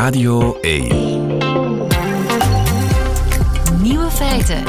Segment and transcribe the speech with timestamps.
[0.00, 0.88] Radio 1.
[3.82, 4.62] Nieuwe feiten.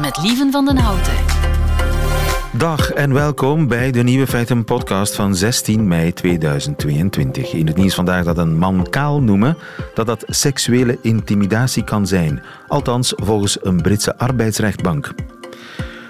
[0.00, 1.12] Met Lieven van den Houten.
[2.52, 7.52] Dag en welkom bij de Nieuwe Feiten podcast van 16 mei 2022.
[7.52, 9.56] In het nieuws vandaag dat een man kaal noemen,
[9.94, 12.42] dat dat seksuele intimidatie kan zijn.
[12.66, 15.14] Althans, volgens een Britse arbeidsrechtbank.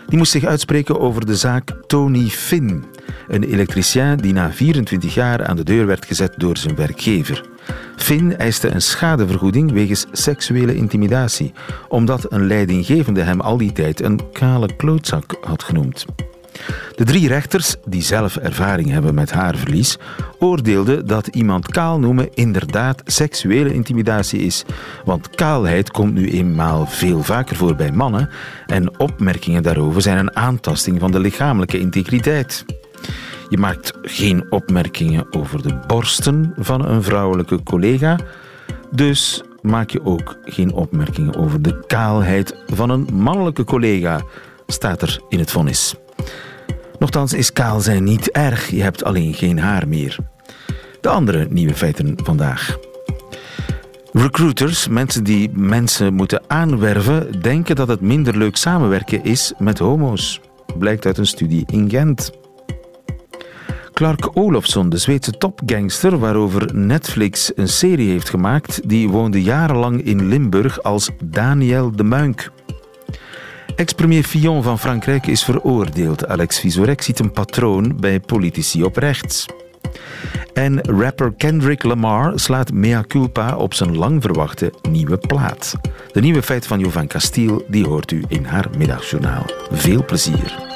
[0.07, 2.85] Die moest zich uitspreken over de zaak Tony Finn,
[3.29, 7.57] een elektricien die na 24 jaar aan de deur werd gezet door zijn werkgever.
[7.97, 11.53] Finn eiste een schadevergoeding wegens seksuele intimidatie,
[11.89, 16.05] omdat een leidinggevende hem al die tijd een kale klootzak had genoemd.
[16.95, 19.99] De drie rechters, die zelf ervaring hebben met haarverlies,
[20.39, 24.65] oordeelden dat iemand kaal noemen inderdaad seksuele intimidatie is.
[25.05, 28.29] Want kaalheid komt nu eenmaal veel vaker voor bij mannen
[28.67, 32.65] en opmerkingen daarover zijn een aantasting van de lichamelijke integriteit.
[33.49, 38.19] Je maakt geen opmerkingen over de borsten van een vrouwelijke collega,
[38.91, 44.21] dus maak je ook geen opmerkingen over de kaalheid van een mannelijke collega,
[44.67, 45.95] staat er in het vonnis.
[46.99, 50.17] Nochtans is kaal zijn niet erg, je hebt alleen geen haar meer.
[51.01, 52.79] De andere nieuwe feiten vandaag.
[54.13, 60.41] Recruiters, mensen die mensen moeten aanwerven, denken dat het minder leuk samenwerken is met homo's.
[60.79, 62.38] Blijkt uit een studie in Gent.
[63.99, 70.29] Clark Olofsson, de Zweedse topgangster waarover Netflix een serie heeft gemaakt, die woonde jarenlang in
[70.29, 72.51] Limburg als Daniel de Muink.
[73.77, 76.27] Ex-premier Fillon van Frankrijk is veroordeeld.
[76.27, 79.47] Alex Vizorek ziet een patroon bij politici op rechts.
[80.53, 85.75] En rapper Kendrick Lamar slaat mea culpa op zijn lang verwachte nieuwe plaat.
[86.13, 89.45] De nieuwe feit van Jovan Castiel die hoort u in haar middagjournaal.
[89.71, 90.68] Veel plezier.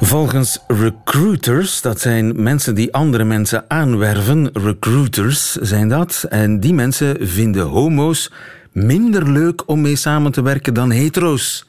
[0.00, 6.26] Volgens recruiters, dat zijn mensen die andere mensen aanwerven, recruiters zijn dat.
[6.28, 8.32] En die mensen vinden homo's
[8.72, 11.67] minder leuk om mee samen te werken dan hetero's.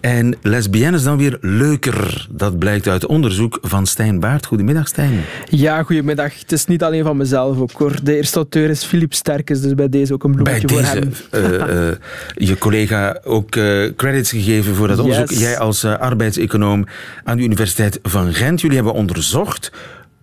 [0.00, 2.26] En lesbiennes dan weer leuker.
[2.30, 4.46] Dat blijkt uit onderzoek van Stijn Baart.
[4.46, 5.20] Goedemiddag, Stijn.
[5.48, 6.40] Ja, goedemiddag.
[6.40, 7.94] Het is niet alleen van mezelf ook hoor.
[8.02, 11.10] De eerste auteur is Philip Sterkes, dus bij deze ook een bloemetje bij voor deze,
[11.30, 11.68] hem.
[11.70, 11.92] Uh, uh,
[12.48, 15.06] je collega ook uh, credits gegeven voor dat Yes.
[15.06, 15.38] onderzoek.
[15.38, 16.86] Jij als arbeidseconoom
[17.24, 18.60] aan de Universiteit van Gent.
[18.60, 19.72] Jullie hebben onderzocht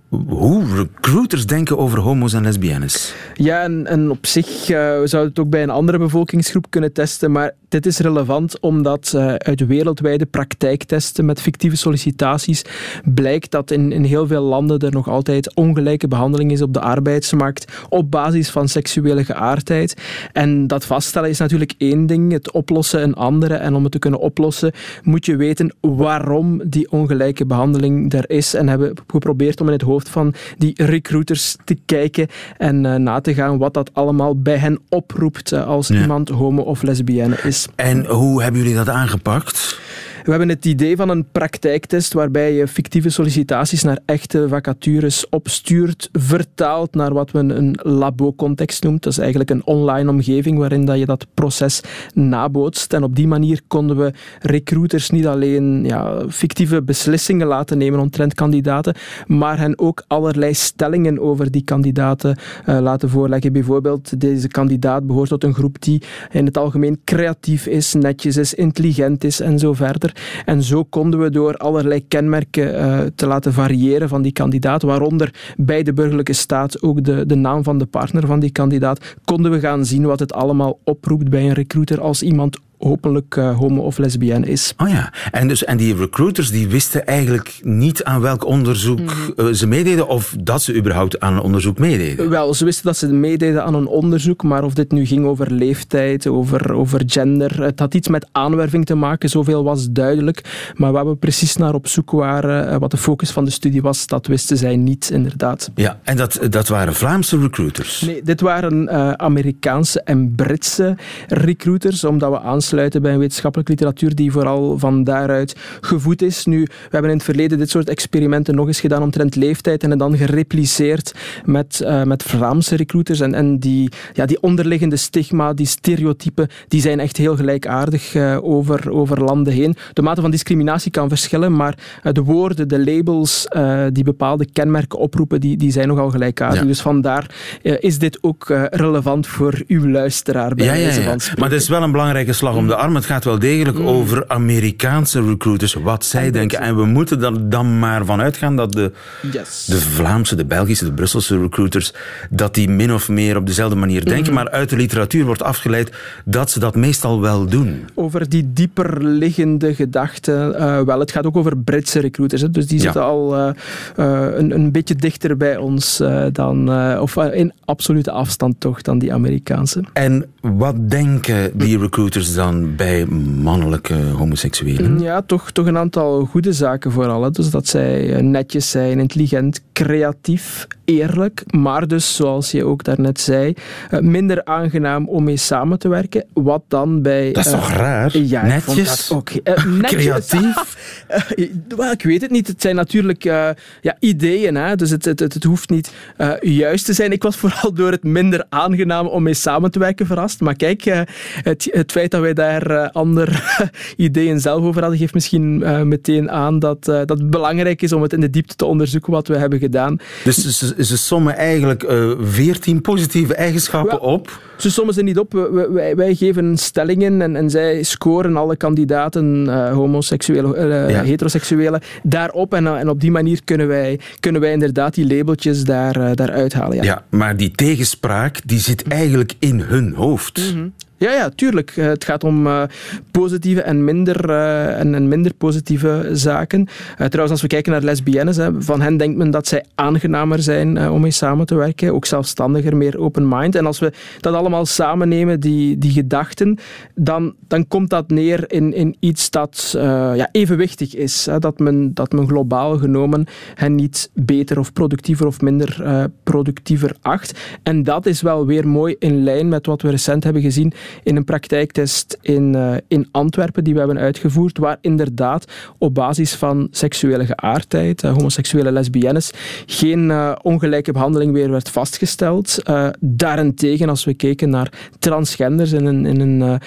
[0.09, 3.13] hoe recruiters denken over homo's en lesbiennes.
[3.33, 7.51] Ja, en, op zich uh, we het ook bij een andere bevolkingsgroep kunnen testen, maar
[7.69, 12.65] dit is relevant omdat uh, uit wereldwijde praktijktesten met fictieve sollicitaties
[13.03, 16.79] blijkt dat in, in heel veel landen er nog altijd ongelijke behandeling is op de
[16.79, 20.01] arbeidsmarkt op basis van seksuele geaardheid.
[20.31, 23.53] En dat vaststellen is natuurlijk één ding, het oplossen een andere.
[23.53, 24.71] En om het te kunnen oplossen
[25.03, 28.53] moet je weten waarom die ongelijke behandeling er is.
[28.53, 32.27] En hebben geprobeerd om in het hoofd van die recruiters te kijken
[32.57, 36.01] en uh, na te gaan wat dat allemaal bij hen oproept uh, als ja.
[36.01, 37.67] iemand homo of lesbienne is.
[37.75, 39.79] En hoe hebben jullie dat aangepakt?
[40.29, 46.09] We hebben het idee van een praktijktest waarbij je fictieve sollicitaties naar echte vacatures opstuurt,
[46.11, 49.03] vertaalt naar wat we een labo-context noemt.
[49.03, 51.81] Dat is eigenlijk een online omgeving waarin dat je dat proces
[52.13, 52.93] nabootst.
[52.93, 58.33] En op die manier konden we recruiters niet alleen ja, fictieve beslissingen laten nemen omtrent
[58.33, 58.95] kandidaten,
[59.27, 63.53] maar hen ook allerlei stellingen over die kandidaten uh, laten voorleggen.
[63.53, 66.01] Bijvoorbeeld, deze kandidaat behoort tot een groep die
[66.31, 70.17] in het algemeen creatief is, netjes is, intelligent is en zo verder.
[70.45, 75.53] En zo konden we door allerlei kenmerken uh, te laten variëren van die kandidaat, waaronder
[75.57, 79.51] bij de burgerlijke staat ook de, de naam van de partner van die kandidaat, konden
[79.51, 83.81] we gaan zien wat het allemaal oproept bij een recruiter als iemand hopelijk uh, homo
[83.81, 84.73] of lesbienne is.
[84.77, 89.33] Oh ja, en, dus, en die recruiters die wisten eigenlijk niet aan welk onderzoek mm-hmm.
[89.37, 92.29] uh, ze meededen of dat ze überhaupt aan een onderzoek meededen?
[92.29, 95.51] Wel, ze wisten dat ze meededen aan een onderzoek, maar of dit nu ging over
[95.51, 100.71] leeftijd, over, over gender, het had iets met aanwerving te maken, zoveel was duidelijk.
[100.75, 103.81] Maar waar we precies naar op zoek waren, uh, wat de focus van de studie
[103.81, 105.71] was, dat wisten zij niet, inderdaad.
[105.75, 108.01] Ja, en dat, dat waren Vlaamse recruiters?
[108.01, 108.89] Nee, dit waren
[109.19, 110.95] Amerikaanse en Britse
[111.27, 116.45] recruiters, omdat we aan aansluiten bij een wetenschappelijke literatuur die vooral van daaruit gevoed is.
[116.45, 119.89] Nu, we hebben in het verleden dit soort experimenten nog eens gedaan omtrent leeftijd en
[119.89, 121.13] het dan gerepliceerd
[121.45, 123.19] met, uh, met Vlaamse recruiters.
[123.19, 128.37] En, en die, ja, die onderliggende stigma, die stereotypen, die zijn echt heel gelijkaardig uh,
[128.41, 129.75] over, over landen heen.
[129.93, 133.47] De mate van discriminatie kan verschillen, maar uh, de woorden, de labels
[133.93, 136.59] die bepaalde kenmerken oproepen, die, die zijn nogal gelijkaardig.
[136.59, 136.65] Ja.
[136.65, 141.15] Dus vandaar is dit ook relevant voor uw luisteraar bij ja, ja, deze ja.
[141.35, 142.95] Maar het is wel een belangrijke slag om de arm.
[142.95, 143.87] Het gaat wel degelijk Mm.
[143.87, 146.59] over Amerikaanse recruiters, wat zij denken.
[146.59, 148.91] En we moeten er dan maar van uitgaan dat de,
[149.31, 149.65] Yes.
[149.65, 151.93] de Vlaamse, de Belgische, de Brusselse recruiters,
[152.29, 154.33] dat die min of meer op dezelfde manier denken.
[154.33, 155.91] Maar uit de literatuur wordt afgeleid
[156.25, 157.83] dat ze dat meestal wel doen.
[157.93, 160.55] Over die dieper liggende gedachten.
[160.59, 162.41] eh, wel, het gaat ook over Britse recruiters.
[162.41, 162.83] Hè, dus die Ja.
[162.83, 163.49] zitten al eh,
[163.95, 166.01] eh, een, een beetje dichter bij ons
[166.31, 166.69] dan,
[166.99, 169.83] of in absolute afstand toch, dan die Amerikaanse.
[169.93, 173.05] En wat denken die recruiters dan bij
[173.41, 174.99] mannelijke homoseksuelen?
[174.99, 177.23] Ja, toch, toch een aantal goede zaken vooral.
[177.23, 177.31] Hè.
[177.31, 181.43] Dus dat zij eh, netjes zijn, intelligent, creatief, eerlijk.
[181.47, 183.53] Maar dus, zoals je ook daarnet zei,
[183.89, 186.25] eh, minder aangenaam om mee samen te werken.
[186.33, 187.31] Wat dan bij...
[187.31, 188.17] Dat is eh, toch raar?
[188.17, 189.07] Ja, ik vond Netjes?
[189.07, 189.31] dat ook.
[189.81, 190.03] netjes.
[190.03, 190.57] Creatief?
[191.09, 192.47] Eh, wel, ik weet het niet.
[192.47, 193.49] Het zijn natuurlijk eh,
[193.81, 194.75] ja, ideeën, hè?
[194.75, 197.11] dus het, het, het, het hoeft niet eh, juist te zijn.
[197.11, 200.39] Ik was vooral door het minder aangenaam om mee samen te werken verrast.
[200.39, 201.01] Maar kijk, eh,
[201.43, 203.31] het, het feit dat wij daar eh, andere
[204.07, 207.93] ideeën zelf over hadden, geeft misschien eh, meteen aan dat, eh, dat het belangrijk is
[207.93, 209.97] om het in de diepte te onderzoeken wat we hebben gedaan.
[210.23, 211.85] Dus ze, ze sommen eigenlijk
[212.19, 214.41] veertien positieve eigenschappen op.
[214.57, 215.33] Ze sommen ze niet op.
[215.71, 221.03] Wij, wij geven stellingen en, en zij scoren alle kandidaten, homoseksuele, Ja.
[221.03, 222.53] heteroseksuele, daarop.
[222.53, 226.75] En, en op die manier kunnen wij, kunnen wij inderdaad die labeltjes daar, daar uithalen.
[226.75, 226.83] Ja.
[226.83, 230.53] Ja, maar die tegenspraak die zit eigenlijk in hun hoofd.
[230.99, 231.73] Ja, ja, tuurlijk.
[231.77, 232.63] Eh, Het gaat om eh,
[233.11, 236.67] positieve en minder, eh, en, en minder positieve zaken.
[236.97, 240.89] Trouwens, als we kijken naar lesbiennes, hè, van hen denkt men dat zij aangenamer zijn
[240.89, 241.93] om mee samen te werken.
[241.93, 243.55] Ook zelfstandiger, meer open mind.
[243.55, 246.57] En als we dat allemaal samen nemen, die, die gedachten,
[246.95, 249.69] dan, dan komt dat neer in, in iets dat
[250.15, 251.25] ja, evenwichtig is.
[251.25, 253.25] Hè, dat, men, dat men globaal genomen
[253.55, 257.39] hen niet beter of productiever of minder productiever acht.
[257.63, 260.73] En dat is wel weer mooi in lijn met wat we recent hebben gezien
[261.03, 266.35] in een praktijktest in, eh, in Antwerpen die we hebben uitgevoerd, waar inderdaad op basis
[266.35, 269.31] van seksuele geaardheid, eh, homoseksuele lesbiennes,
[269.65, 272.57] geen eh, ongelijke behandeling weer werd vastgesteld.
[272.99, 276.59] Daarentegen, als we keken naar transgenders in een, in een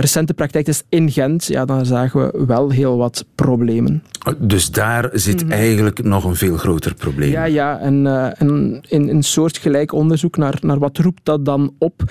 [0.00, 4.02] recente praktijktest in Gent, ja, dan zagen we wel heel wat problemen.
[4.38, 7.28] Dus daar zit eigenlijk nog een veel groter probleem.
[7.28, 7.38] Mhm.
[7.38, 7.78] Ja, ja.
[7.78, 8.06] En,
[8.38, 12.02] en in een soortgelijk onderzoek naar, naar wat roept dat dan op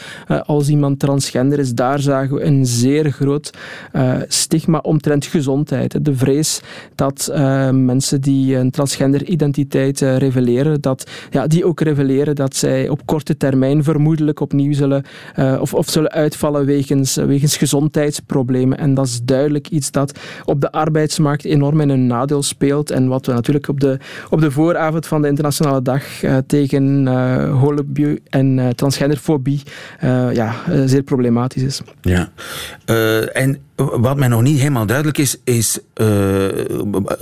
[0.46, 3.54] als iemand transgender is, daar zagen we een zeer groot
[3.92, 6.06] eh, stigma omtrent gezondheid.
[6.06, 6.62] De vrees
[6.96, 12.56] dat eh, mensen die een transgender identiteit eh, reveleren, dat ja, die ook reveleren dat
[12.56, 15.04] zij op korte termijn vermoedelijk opnieuw zullen
[15.60, 18.78] of, of zullen uitvallen wegens, wegens gezondheidsproblemen.
[18.78, 22.92] En dat is duidelijk iets dat op de arbeidsmarkt enorm in een nadeel speelt.
[22.92, 23.98] En wat we natuurlijk op de,
[24.30, 26.04] op de vooravond van de Internationale Dag
[26.48, 27.08] tegen
[27.48, 29.62] holobie en transgenderfobie
[30.34, 30.54] ja,
[30.86, 31.82] zeer problematisch is.
[32.02, 32.32] Ja.
[32.86, 36.06] Eh, en wat mij nog niet helemaal duidelijk is, is eh,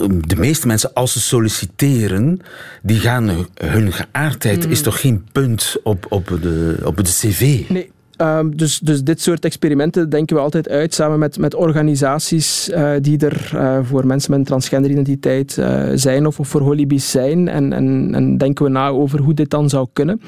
[0.08, 2.42] de meeste mensen, als ze solliciteren,
[2.82, 7.70] die gaan hun geaardheid is toch geen punt op, op, de, op de cv?
[7.70, 7.92] Nee.
[8.20, 12.92] Ehm, dus, dus dit soort experimenten denken we altijd uit samen met, met organisaties eh,
[13.02, 17.48] die er eh, voor mensen met een transgenderidentiteit eh, zijn of, of voor holibies zijn.
[17.48, 20.22] En, en, en denken we na over hoe dit dan zou kunnen.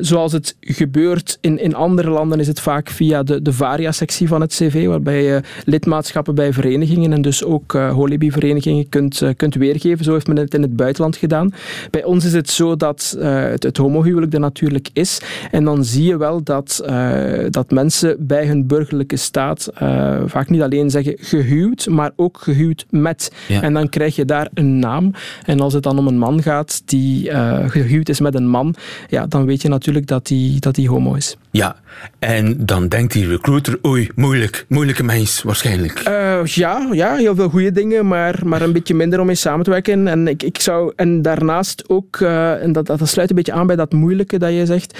[0.00, 4.40] Zoals het gebeurt in, in andere landen is het vaak via de, de varia-sectie van
[4.40, 10.04] het cv, waarbij je lidmaatschappen bij verenigingen en dus ook holibi-verenigingen kunt, kunt weergeven.
[10.04, 11.52] Zo heeft men het in het buitenland gedaan.
[11.90, 15.20] Bij ons is het zo dat het, het homohuwelijk er natuurlijk is.
[15.50, 16.82] En dan zie je wel dat
[17.50, 22.86] dat mensen bij hun burgerlijke staat uh, vaak niet alleen zeggen gehuwd, maar ook gehuwd
[22.90, 23.32] met.
[23.48, 23.62] Ja.
[23.62, 25.12] En dan krijg je daar een naam.
[25.44, 28.74] En als het dan om een man gaat die uh, gehuwd is met een man,
[29.08, 31.36] ja, dan weet je natuurlijk dat die, dat die homo is.
[31.50, 31.76] Ja,
[32.18, 36.02] en dan denkt die recruiter, oei, moeilijk, moeilijke mens waarschijnlijk.
[36.44, 39.70] Ja, ja, heel veel goede dingen, maar, maar een beetje minder om mee samen te
[39.70, 40.08] werken.
[40.08, 43.76] En, ik, ik zou, en daarnaast ook, en dat, dat sluit een beetje aan bij
[43.76, 44.98] dat moeilijke dat je zegt,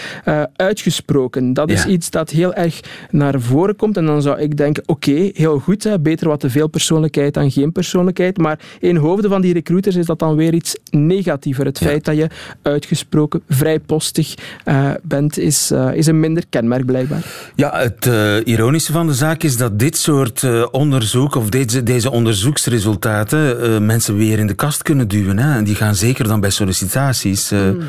[0.56, 1.52] uitgesproken.
[1.52, 3.96] Dat is iets dat heel erg naar voren komt.
[3.96, 7.34] En dan zou ik denken, oké, okay, heel goed, hè, beter wat te veel persoonlijkheid
[7.34, 8.36] dan geen persoonlijkheid.
[8.38, 11.64] Maar in hoofden van die recruiters is dat dan weer iets negatiever.
[11.64, 11.86] Het ja.
[11.86, 12.28] feit dat je
[12.62, 14.34] uitgesproken vrijpostig
[14.64, 17.24] uh, bent, is, uh, is een minder kenmerk blijkbaar.
[17.54, 22.10] Ja, het uh, ironische van de zaak is dat dit soort onderzoek of deze, deze
[22.10, 25.38] onderzoeksresultaten mensen weer in de kast kunnen duwen.
[25.38, 25.56] Hè?
[25.56, 27.50] En die gaan zeker dan bij sollicitaties.
[27.50, 27.80] Mm.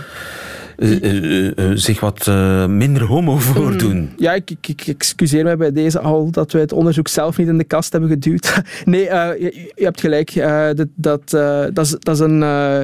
[0.80, 2.28] Uh, zich wat
[2.68, 4.10] minder homo voordoen.
[4.18, 7.58] Ja, ik, ik, excuseer mij bij deze al dat we het onderzoek zelf niet in
[7.58, 8.62] de kast hebben geduwd.
[8.86, 10.34] nee, je, hebt gelijk.
[10.76, 11.30] dat, dat,
[11.74, 12.40] dat, is, dat, is een,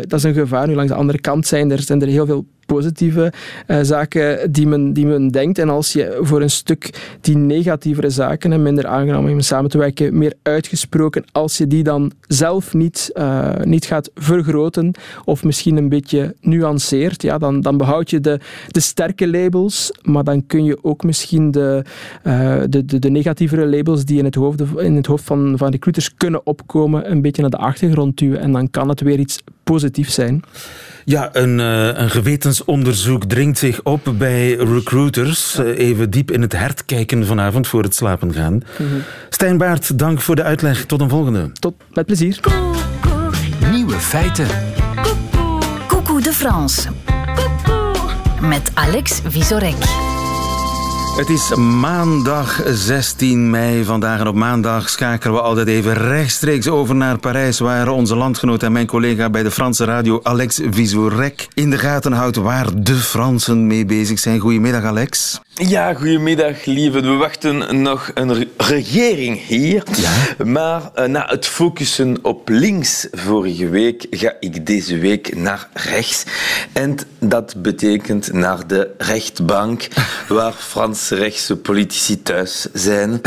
[0.08, 0.68] dat is een gevaar.
[0.68, 3.34] Nu, langs de andere kant zijn er, zijn er heel veel positieve
[3.68, 5.60] uh, zaken die men, die men denkt.
[5.60, 9.78] En als je voor een stuk die negatievere zaken, en minder aangenaam om samen te
[9.78, 14.92] werken, meer uitgesproken, als je die dan zelf niet, uh, niet gaat vergroten
[15.26, 20.24] of misschien een beetje nuanceert, ja, dan, dan behoud je de, de sterke labels, maar
[20.24, 21.84] dan kun je ook misschien de,
[22.24, 25.72] uh, de, de, de, negatievere labels die in het hoofd, in het hoofd van, van
[25.72, 28.40] recruiters kunnen opkomen, een beetje naar de achtergrond duwen.
[28.40, 30.44] En dan kan het weer iets positiefs zijn.
[31.06, 35.60] Ja, een, uh, een gewetensonderzoek dringt zich op bij recruiters.
[35.60, 38.54] Uh, even diep in het hert kijken vanavond voor het slapen gaan.
[38.54, 39.04] Mm -hmm.
[39.30, 40.86] Stijn Baart, dank voor de uitleg.
[40.86, 41.52] Tot een volgende.
[41.60, 42.40] Tot met plezier.
[43.72, 44.48] Nieuwe feiten.
[45.88, 46.90] Coucou de France.
[48.42, 50.05] Met Alex Visorek.
[51.16, 53.84] Het is maandag 16 mei.
[53.84, 58.64] Vandaag en op maandag schakelen we altijd even rechtstreeks over naar Parijs, waar onze landgenoot
[58.64, 62.96] en mijn collega bij de Franse radio Alex Visorek in de gaten houdt waar de
[62.96, 64.40] Fransen mee bezig zijn.
[64.40, 65.40] Goedemiddag, Alex.
[65.64, 67.02] Ja, goedemiddag, lieve.
[67.02, 69.84] We wachten nog een regering hier.
[69.96, 70.46] Ja?
[70.46, 76.24] Maar uh, na het focussen op links vorige week ga ik deze week naar rechts.
[76.74, 79.88] En dat betekent naar de rechtbank,
[80.28, 83.22] waar Franse rechtse politici thuis zijn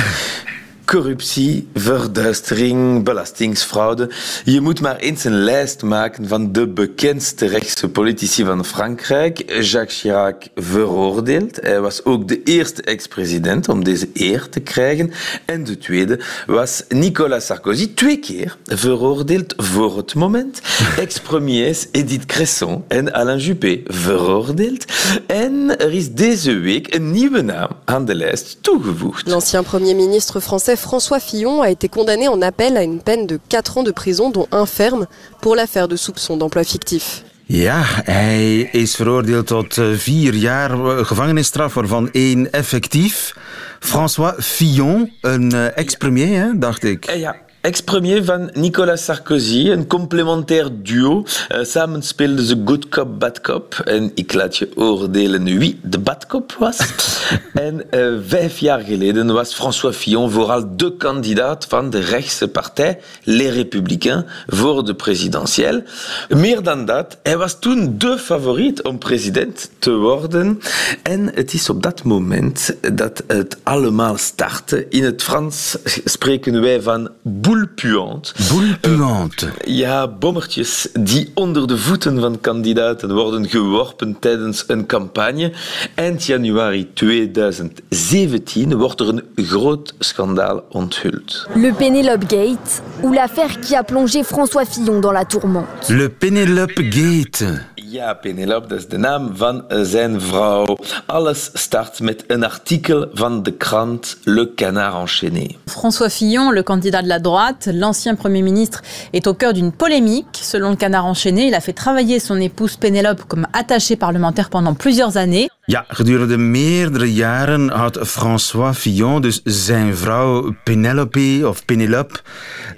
[0.89, 4.11] corruptie, verduistering, belastingsfraude.
[4.45, 9.63] Je moet maar eens een lijst maken van de bekendste rechtse politici van Frankrijk.
[9.63, 11.57] Jacques Chirac veroordeeld.
[11.61, 15.13] Hij was ook de eerste ex-president om deze eer te krijgen.
[15.45, 20.61] En de tweede was Nicolas Sarkozy, twee keer veroordeeld voor het moment.
[20.97, 24.85] Ex-premiers Edith Cresson en Alain Juppé veroordeeld.
[25.27, 29.27] En er is deze week een nieuwe naam aan de lijst toegevoegd.
[29.27, 33.39] L'ancien premier ministre français François Fillon a été condamné en appel à une peine de
[33.49, 35.07] 4 ans de prison, dont un ferme,
[35.41, 37.25] pour l'affaire de soupçon d'emploi fictif.
[37.51, 40.71] Ja, hij is veroordeeld tot vier jaar
[41.05, 43.35] gevangenisstraf, waarvan één effectief.
[43.81, 47.11] François Fillon, een ex-premier, dacht ik.
[47.11, 51.25] Ja, Ex-premier van Nicolas Sarkozy, een complementair duo.
[51.53, 53.75] Uh, samen speelden ze Good Cop, Bad Cop.
[53.85, 56.79] En ik laat je oordelen wie de bad cop was.
[57.55, 62.99] en uh, vijf jaar geleden was François Fillon vooral de kandidaat van de rechtse partij,
[63.23, 65.85] Les Républicains, voor de presidentiële.
[66.29, 70.61] Meer dan dat, hij was toen de favoriet om president te worden.
[71.03, 74.87] En het is op dat moment dat het allemaal startte.
[74.89, 77.11] In het Frans spreken wij van
[77.49, 78.35] boule puante.
[78.51, 79.47] Boule puante.
[79.47, 85.53] Uh, ja, bommertjes die onder de voeten van kandidaten worden geworpen tijdens een campagne.
[85.95, 91.47] Eind januari 2017 wordt er een groot schandaal onthuld.
[91.55, 95.89] Le Penelope Gate, ou l'affaire qui a plongé François Fillon dans la tourmente.
[95.89, 97.45] Le Penelope Gate.
[97.91, 100.79] Ja, Penelope, dat is de naam van zijn vrouw.
[101.07, 105.57] Alles start met een artikel van de krant Le Canard enchaîné.
[105.67, 110.39] François Fillon, le candidat de la droite, l'ancien Premier ministre, est au cœur d'une polémique.
[110.43, 114.75] Selon le Canard enchaîné, il a fait travailler son épouse Penelope comme attachée parlementaire pendant
[114.75, 115.49] plusieurs années.
[115.69, 122.21] Ja, gedurende meerdere jaren had François Fillon, dus zijn vrouw Penelope of Penelope,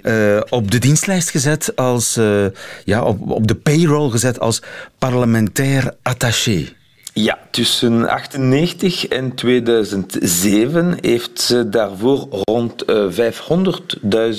[0.03, 2.45] uh, op de dienstlijst gezet als, uh,
[2.85, 4.61] ja, op, op de payroll gezet als
[5.01, 6.67] parlementair attaché.
[7.13, 13.11] Ja, tussen 98 en 2007 heeft ze daarvoor rond uh,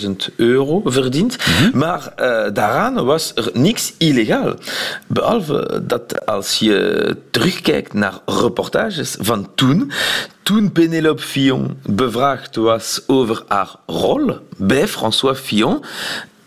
[0.06, 1.36] 500.000 euro verdiend.
[1.36, 1.78] Mm -hmm.
[1.78, 4.54] Maar uh, daaraan was er niks illegaal.
[5.06, 9.92] Behalve dat als je terugkijkt naar reportages van toen,
[10.42, 15.84] toen Penelope Fillon bevraagd was over haar rol bij François Fillon,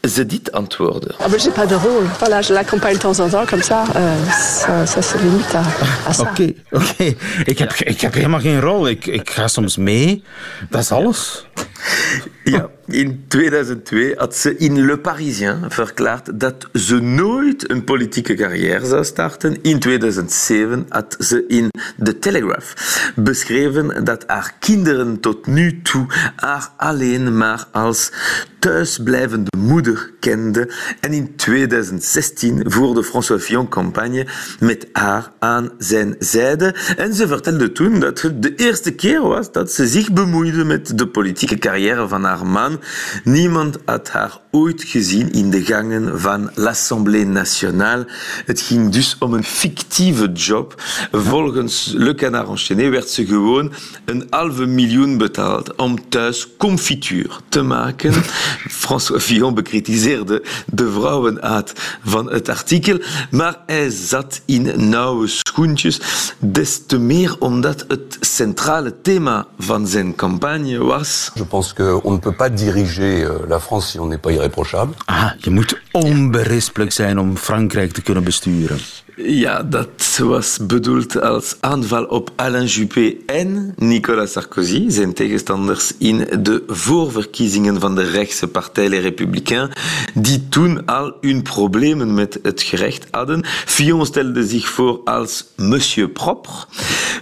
[0.09, 1.15] ze dit antwoorden.
[1.19, 2.07] Ah ben, j'ai pas de rôle.
[2.19, 3.83] Voilà, je l'accompagne de temps en temps, comme ça.
[3.95, 5.63] Euh, ça, ça se limite à,
[6.09, 6.21] à ça.
[6.23, 6.85] Oké, okay, oké.
[6.91, 7.15] Okay.
[7.45, 8.87] Ik, heb, ik heb helemaal geen rol.
[8.87, 10.23] Ik, ik ga soms mee.
[10.69, 11.45] Dat is alles.
[12.45, 18.85] Ja, in 2002 had ze in Le Parisien verklaard dat ze nooit een politieke carrière
[18.85, 19.61] zou starten.
[19.61, 21.69] In 2007 had ze in
[22.03, 22.73] The Telegraph
[23.15, 28.11] beschreven dat haar kinderen tot nu toe haar alleen maar als
[28.59, 30.69] thuisblijvende moeder kenden.
[30.99, 34.27] En in 2016 voerde François Fillon campagne
[34.59, 36.75] met haar aan zijn zijde.
[36.97, 40.97] En ze vertelde toen dat het de eerste keer was dat ze zich bemoeide met
[40.97, 42.79] de politieke carrière carrière van haar man.
[43.23, 48.07] Niemand had haar ooit gezien in de gangen van l'Assemblée nationale.
[48.45, 50.81] Het ging dus om een fictieve job.
[51.11, 53.73] Volgens Le Canard enchaîné werd ze gewoon
[54.05, 58.13] een halve miljoen betaald om thuis confituur te maken.
[58.83, 62.99] François Fillon bekritiseerde de vrouwenaard van het artikel,
[63.31, 65.99] maar hij zat in nauwe schoentjes,
[66.39, 71.31] des te meer omdat het centrale thema van zijn campagne was.
[71.55, 74.93] Pense qu'on ne peut pas diriger euh, la France si on n'est pas irréprochable.
[75.07, 78.77] Ah, je moet onberispelijk zijn om Frankrijk te kunnen besturen.
[79.17, 86.17] Ja, dat was bedoeld als aanval op Alain Juppé en Nicolas Sarkozy, zijn tegenstanders in
[86.41, 89.75] de voorverkiezingen van de rechtse partij Les Républicains,
[90.13, 93.45] die toen al hun problemen met het gerecht hadden.
[93.45, 96.65] Fillon stelde zich voor als Monsieur Propre.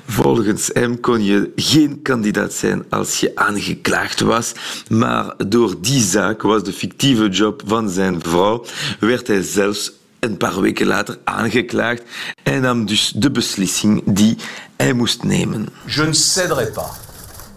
[0.07, 4.53] Volgens hem kon je geen kandidaat zijn als je aangeklaagd was,
[4.89, 8.65] maar door die zaak was de fictieve job van zijn vrouw,
[8.99, 9.91] werd hij zelfs
[10.23, 12.01] een paar weken later aangeklaagd
[12.43, 14.37] en nam dus de beslissing die
[14.75, 15.67] hij moest nemen.
[15.85, 16.89] Je ne céderai pas.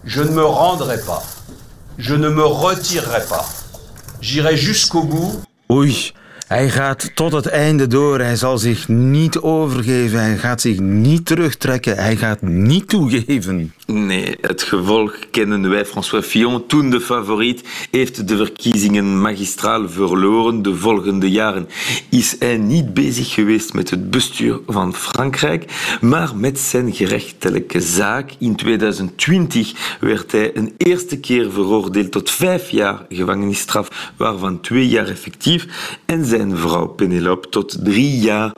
[0.04, 1.22] Je ne me rendrai pas.
[1.96, 3.46] Je ne me retirerai pas.
[4.20, 5.44] J'irai jusqu'au bout.
[5.70, 6.12] Oei,
[6.46, 8.20] hij gaat tot het einde door.
[8.20, 10.20] Hij zal zich niet overgeven.
[10.20, 11.96] Hij gaat zich niet terugtrekken.
[11.96, 13.74] Hij gaat niet toegeven.
[13.86, 15.86] Nee, het gevolg kennen wij.
[15.86, 20.62] François Fillon, toen de favoriet, heeft de verkiezingen magistraal verloren.
[20.62, 21.68] De volgende jaren
[22.10, 28.30] is hij niet bezig geweest met het bestuur van Frankrijk, maar met zijn gerechtelijke zaak.
[28.38, 35.08] In 2020 werd hij een eerste keer veroordeeld tot vijf jaar gevangenisstraf, waarvan twee jaar
[35.08, 35.66] effectief,
[36.04, 38.52] en zijn vrouw Penelope tot drie jaar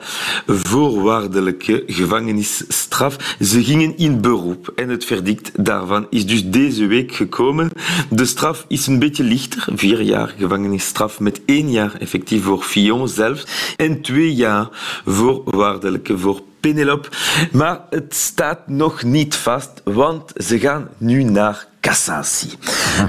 [0.47, 3.35] voorwaardelijke gevangenisstraf.
[3.41, 7.71] Ze gingen in beroep en het verdict daarvan is dus deze week gekomen.
[8.09, 13.07] De straf is een beetje lichter, vier jaar gevangenisstraf met één jaar effectief voor Fillon
[13.07, 14.67] zelf en twee jaar
[15.05, 17.09] voorwaardelijke voor Penelope.
[17.51, 22.51] Maar het staat nog niet vast, want ze gaan nu naar cassatie.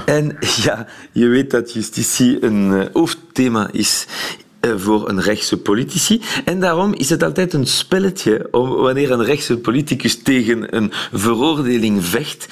[0.06, 6.20] En ja, je weet dat justitie een uh, hoofdthema is eh, voor een rechtse politici.
[6.44, 12.04] En daarom is het altijd een spelletje om wanneer een rechtse politicus tegen een veroordeling
[12.04, 12.48] vecht,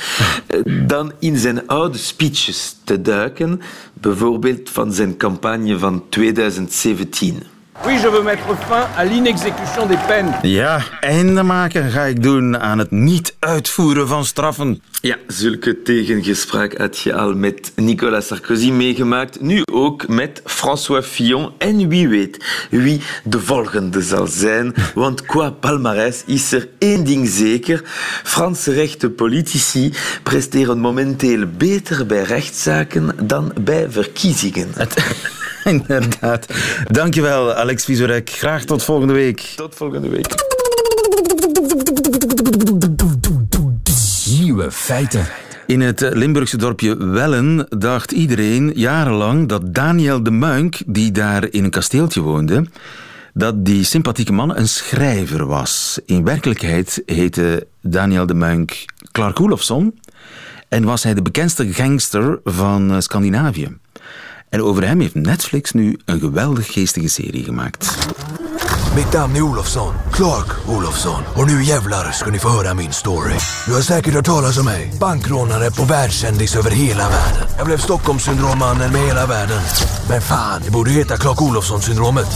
[0.46, 3.60] eh, dan in zijn oude speeches te duiken,
[3.92, 7.57] bijvoorbeeld van zijn campagne van 2017.
[7.86, 10.32] Oui, je veux mettre fin à l'inexécution des peines.
[10.42, 14.82] Ja, einde maken ga ik doen aan het niet uitvoeren van straffen.
[15.00, 19.40] Ja, zulke tegengespraak had je al met Nicolas Sarkozy meegemaakt.
[19.40, 21.52] Nu ook met François Fillon.
[21.58, 24.74] En wie weet wie de volgende zal zijn.
[24.94, 27.82] Want qua palmarès is er één ding zeker.
[28.22, 34.68] Franse rechte politici presteren momenteel beter bij rechtszaken dan bij verkiezingen.
[35.74, 36.46] Inderdaad.
[36.90, 38.30] Dankjewel, Alex Visorek.
[38.30, 39.40] Graag tot volgende week.
[39.40, 40.34] Tot volgende week.
[44.40, 45.26] Nieuwe feiten.
[45.66, 51.64] In het Limburgse dorpje Wellen dacht iedereen jarenlang dat Daniel de Muink, die daar in
[51.64, 52.66] een kasteeltje woonde,
[53.34, 56.00] dat die sympathieke man een schrijver was.
[56.06, 59.98] In werkelijkheid heette Daniel de Muink Clark Olofsson
[60.68, 63.76] en was hij de bekendste gangster van Scandinavië.
[64.50, 67.96] En over hem heeft Netflix nu een geweldig geestige serie gemaakt.
[68.94, 71.22] Mitt namn är Olofsson, Clark Olofsson.
[71.36, 73.34] Och nu jävlar ska ni få höra min story.
[73.66, 74.90] Du har säkert hört talas om mig.
[75.00, 77.48] Bankrånare på världskändis över hela världen.
[77.56, 79.60] Jag blev Stockholmssyndrommannen med hela världen.
[80.08, 82.26] Men fan, det borde heta Clark Olofsson-syndromet.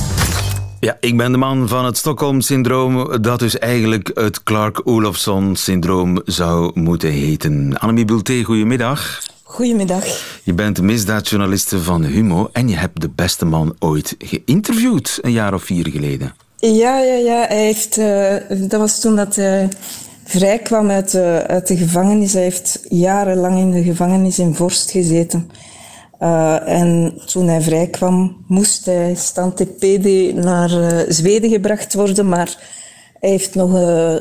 [0.81, 6.71] Ja, ik ben de man van het Stockholm-syndroom, dat dus eigenlijk het Clark Olofsson-syndroom zou
[6.75, 7.79] moeten heten.
[7.79, 9.21] Annemie Bulté, goedemiddag.
[9.53, 10.05] Goedemiddag.
[10.43, 15.55] Je bent misdaadjournaliste van Humo en je hebt de beste man ooit geïnterviewd, een jaar
[15.55, 16.35] of vier geleden.
[16.57, 17.47] Ja, ja, ja.
[17.47, 18.35] Hij heeft, uh,
[18.69, 19.69] dat was toen dat hij
[20.25, 22.33] vrij kwam uit, uh, uit de gevangenis.
[22.33, 25.51] Hij heeft jarenlang in de gevangenis in Vorst gezeten.
[26.21, 30.71] Uh, en toen hij vrij kwam, moest hij stand PD naar
[31.09, 32.57] Zweden gebracht worden, maar
[33.21, 33.71] hij heeft nog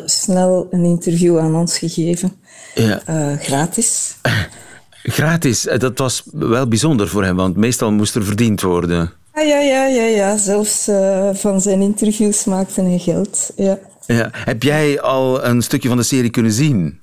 [0.05, 2.33] snel een interview aan ons gegeven.
[2.75, 3.01] Ja.
[3.39, 4.15] gratis.
[5.03, 9.11] Gratis, dat was wel bijzonder voor hem, want meestal moest er verdiend worden.
[9.33, 10.37] Ja, ja, ja, ja, ja.
[10.37, 13.51] zelfs uh, van zijn interviews maakte hij geld.
[13.55, 13.79] Ja.
[14.05, 14.29] Ja.
[14.31, 16.99] Heb jij al een stukje van de serie kunnen zien?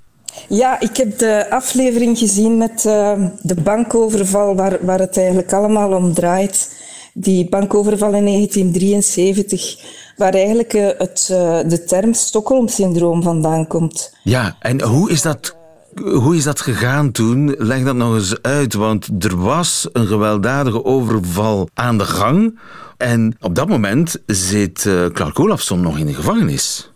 [0.49, 5.93] Ja, ik heb de aflevering gezien met uh, de bankoverval, waar, waar het eigenlijk allemaal
[5.93, 6.77] om draait.
[7.15, 9.77] Die bankoverval in 1973,
[10.17, 11.25] waar eigenlijk uh, het,
[11.71, 14.15] de term Stockholm-syndroom vandaan komt.
[14.23, 15.58] Ja, en hoe is dat
[15.95, 17.55] hoe is dat gegaan toen?
[17.59, 22.59] Leg dat nog eens uit, want er was een gewelddadige overval aan de gang.
[22.97, 26.91] En op dat moment zit uh, Clark Olafsson nog in de gevangenis.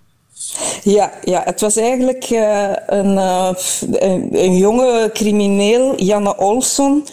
[0.82, 3.50] Ja, ja het was eigenlijk uh, een, uh,
[4.30, 7.06] een, jonge crimineel, Janne Olsson,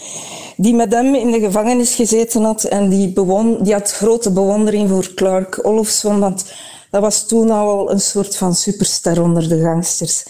[0.58, 2.64] die met hem in de gevangenis gezeten had.
[2.64, 3.14] En die,
[3.62, 6.46] die had grote bewondering voor Clark Olofsson, want
[6.90, 10.26] dat was toen al een soort van superster onder de gangsters.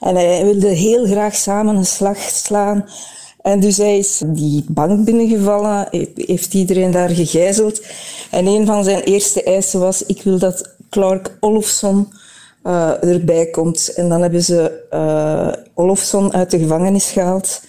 [0.00, 2.84] En hij wilde heel graag samen een slag slaan.
[3.42, 7.82] En dus hij is die bank binnengevallen, heeft iedereen daar gegijzeld.
[8.30, 12.12] En een van zijn eerste eisen was, ik wil dat Clark Olofsson
[12.64, 13.92] uh, erbij komt.
[13.94, 17.60] En dan hebben ze uh, Olofsson uit de gevangenis gehaald.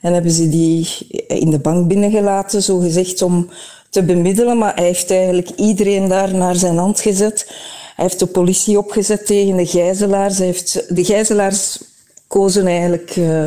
[0.00, 0.88] En hebben ze die
[1.26, 3.48] in de bank binnengelaten, zo gezegd om
[3.90, 4.58] te bemiddelen.
[4.58, 7.52] Maar hij heeft eigenlijk iedereen daar naar zijn hand gezet.
[7.94, 10.38] Hij heeft de politie opgezet tegen de gijzelaars.
[10.38, 11.82] Hij heeft, de gijzelaars
[12.26, 13.46] kozen eigenlijk uh,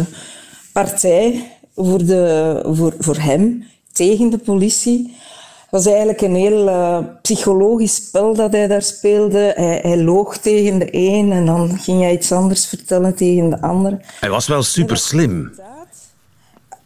[0.73, 5.15] partij voor, de, voor, voor hem tegen de politie.
[5.62, 9.53] Het was eigenlijk een heel uh, psychologisch spel dat hij daar speelde.
[9.55, 13.62] Hij, hij, loog tegen de een en dan ging hij iets anders vertellen tegen de
[13.62, 13.97] ander.
[14.19, 15.51] Hij was wel super slim.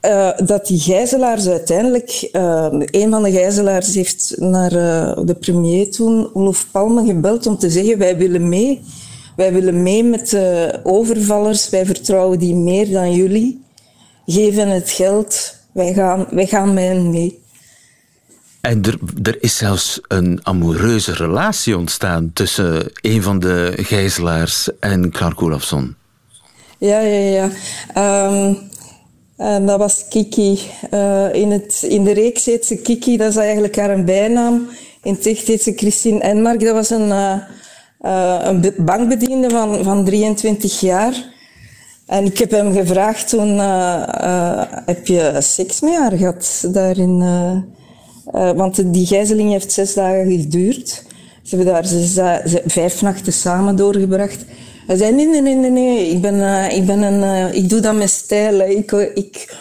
[0.05, 2.29] Uh, dat die gijzelaars uiteindelijk...
[2.31, 7.57] Uh, een van de gijzelaars heeft naar uh, de premier toen, Olof Palme, gebeld om
[7.57, 8.81] te zeggen wij willen mee.
[9.35, 11.69] Wij willen mee met de overvallers.
[11.69, 13.63] Wij vertrouwen die meer dan jullie.
[14.25, 15.55] Geven het geld.
[15.71, 17.39] Wij gaan, wij gaan met hen mee.
[18.61, 25.11] En er, er is zelfs een amoureuze relatie ontstaan tussen een van de gijzelaars en
[25.11, 25.95] Clark Olafsson.
[26.77, 27.49] Ja, ja,
[27.93, 28.27] ja.
[28.27, 28.57] Um,
[29.41, 30.59] en dat was Kiki.
[30.93, 34.67] Uh, in, in de reeks heet ze Kiki, dat is eigenlijk haar een bijnaam.
[35.03, 36.59] In het echt heet ze Christine Enmark.
[36.59, 37.35] Dat was een, uh,
[38.01, 41.29] uh, een bankbediende van, van 23 jaar.
[42.05, 43.59] En ik heb hem gevraagd toen,
[44.85, 47.23] heb je seks met haar gehad daarin?
[48.31, 51.03] want die gijzeling heeft zes dagen geduurd.
[51.43, 52.19] Ze hebben daar zes,
[52.65, 54.45] vijf nachten samen doorgebracht.
[54.91, 57.79] Hij zei, nee, nee, nee, nee, ik, ben, uh, ik, ben een, uh, ik doe
[57.79, 58.59] dat met stijl.
[58.59, 59.55] Ik, ik,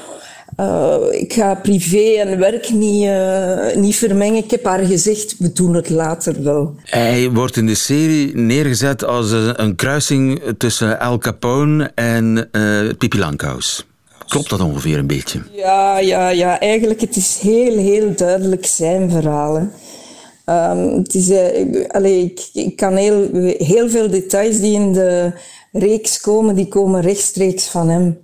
[0.61, 3.11] uh, ik ga privé en werk niet,
[3.77, 4.45] niet vermengen.
[4.45, 6.75] Ik heb haar gezegd, we doen het later wel.
[6.85, 12.51] Hij wordt in de serie neergezet als een kruising tussen Al Capone en
[12.99, 13.87] Pippi Langkous.
[14.29, 15.41] Klopt dat ongeveer een beetje?
[15.53, 16.61] Ja, ja, ja.
[16.61, 19.69] Eigenlijk, het is heel, heel duidelijk zijn verhaal.
[20.51, 21.31] Um, het is,
[21.89, 25.33] allee, ik, kan heel, heel veel details die in de
[25.73, 28.19] reeks komen, die komen rechtstreeks van hem.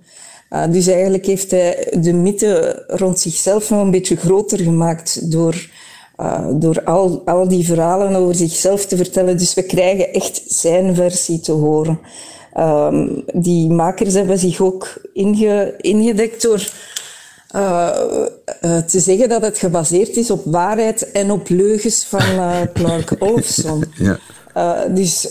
[0.49, 5.69] Uh, dus eigenlijk heeft hij de mythe rond zichzelf nog een beetje groter gemaakt door,
[6.17, 9.37] uh, door al, al die verhalen over zichzelf te vertellen.
[9.37, 11.99] Dus we krijgen echt zijn versie te horen.
[12.57, 16.71] Um, die makers hebben zich ook inge, ingedekt door
[17.57, 17.89] uh,
[18.61, 23.15] uh, te zeggen dat het gebaseerd is op waarheid en op leugens van uh, Clark
[23.19, 23.83] Olofsson.
[23.93, 24.87] ja.
[24.87, 25.27] dus,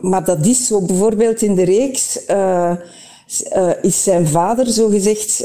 [0.00, 0.80] maar dat is zo.
[0.80, 2.18] Bijvoorbeeld in de reeks
[3.82, 5.44] is zijn vader zogezegd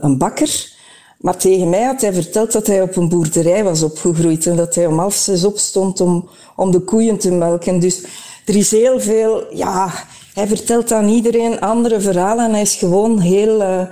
[0.00, 0.76] een bakker.
[1.18, 4.74] Maar tegen mij had hij verteld dat hij op een boerderij was opgegroeid en dat
[4.74, 7.80] hij om half zes opstond om, om de koeien te melken.
[7.80, 8.02] Dus
[8.44, 9.92] er is heel veel, ja,
[10.34, 13.82] hij vertelt aan iedereen andere verhalen en hij is gewoon heel uh,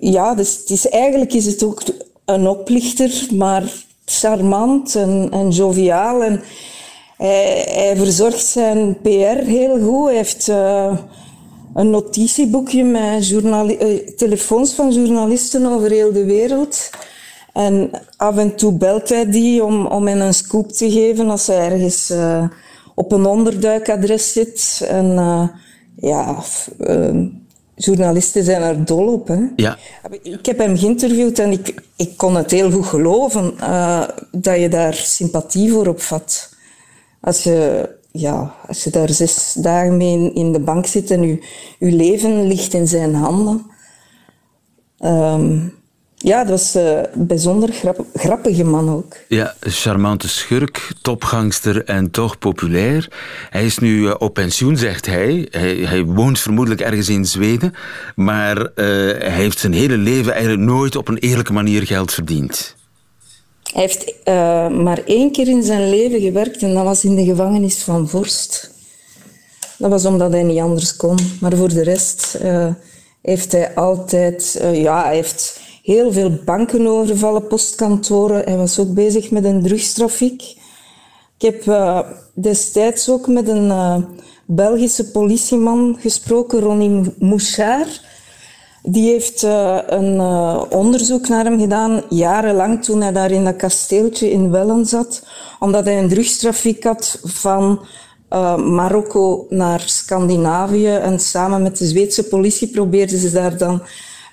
[0.00, 1.82] ja, dus is, eigenlijk is het ook
[2.24, 3.72] een oplichter, maar
[4.04, 6.22] charmant en, en joviaal.
[6.22, 6.42] En
[7.16, 10.06] hij, verzorgt zijn PR heel goed.
[10.06, 10.98] Hij heeft uh,
[11.74, 16.90] een notitieboekje met uh, telefoons van journalisten over heel de wereld.
[17.52, 21.46] En af en toe belt hij die om, om hen een scoop te geven als
[21.46, 22.12] hij ergens
[22.94, 24.86] op een onderduikadres zit.
[24.88, 25.14] En
[25.96, 26.42] ja,
[27.80, 29.28] journalisten zijn er dol op.
[29.28, 29.38] Hè.
[29.56, 29.78] Ja.
[30.22, 34.68] Ik heb hem geïnterviewd en ik, ik kon het heel goed geloven uh, dat je
[34.68, 36.54] daar sympathie voor opvat.
[37.20, 41.46] Als je, ja, als je daar zes dagen mee in, de bank zit en je,
[41.78, 43.66] je leven ligt in zijn handen.
[45.04, 45.78] Um,
[46.22, 49.16] ja, dat was een uh, bijzonder grap, grappige man ook.
[49.28, 53.08] Ja, charmante schurk, topgangster en toch populair.
[53.50, 55.48] Hij is nu uh, op pensioen, zegt hij.
[55.50, 55.74] hij.
[55.74, 56.04] hij.
[56.04, 57.74] woont vermoedelijk ergens in Zweden.
[58.14, 58.66] Maar uh,
[59.18, 62.76] hij heeft zijn hele leven eigenlijk nooit op een eerlijke manier geld verdiend.
[63.72, 64.14] Hij heeft
[64.82, 68.70] maar één keer in zijn leven gewerkt en dat was in de gevangenis van Vorst.
[69.78, 71.18] Dat was omdat hij niet anders kon.
[71.40, 72.38] Maar voor de rest
[73.22, 74.60] heeft hij altijd...
[74.72, 78.42] ja, hij heeft heel veel banken overvallen, postkantoren.
[78.44, 80.42] Hij was ook bezig met een drugstrafiek.
[81.38, 82.00] Ik heb uh,
[82.34, 83.96] destijds ook met een uh,
[84.46, 88.02] Belgische politieman gesproken, Ronnie Mouchard.
[88.82, 90.20] Die heeft uh, een
[90.70, 95.26] onderzoek naar hem gedaan, jarenlang toen hij daar in dat kasteeltje in Wellen zat,
[95.58, 97.80] omdat hij een drugstrafiek had van
[98.56, 100.94] Marokko naar Scandinavië.
[100.94, 103.82] En samen met de Zweedse politie probeerden ze daar dan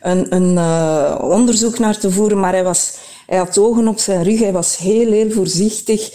[0.07, 0.57] een, een
[1.21, 4.77] onderzoek naar te voeren, maar hij was hij had ogen op zijn rug, hij was
[4.77, 6.11] heel, heel voorzichtig.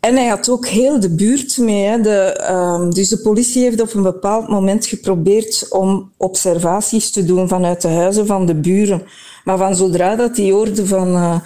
[0.00, 1.84] En hij had ook heel de buurt mee.
[1.84, 2.00] Hè.
[2.00, 7.48] De, um, dus de politie heeft op een bepaald moment geprobeerd om observaties te doen
[7.48, 9.02] vanuit de huizen van de buren.
[9.44, 11.14] Maar van zodra dat die hoorde van...
[11.14, 11.36] Uh,